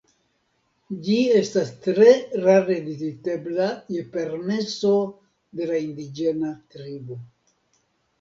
[1.07, 2.13] Ĝi estas tre
[2.45, 3.67] rare vizitebla
[3.97, 4.95] je permeso
[5.61, 7.19] de la indiĝena tribo.